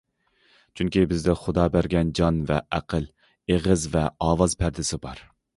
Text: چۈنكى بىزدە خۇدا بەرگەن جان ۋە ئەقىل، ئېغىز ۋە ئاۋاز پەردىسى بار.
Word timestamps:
چۈنكى 0.79 1.03
بىزدە 1.11 1.35
خۇدا 1.41 1.67
بەرگەن 1.75 2.15
جان 2.21 2.41
ۋە 2.53 2.59
ئەقىل، 2.79 3.07
ئېغىز 3.55 3.87
ۋە 3.97 4.07
ئاۋاز 4.29 4.61
پەردىسى 4.65 5.05
بار. 5.07 5.27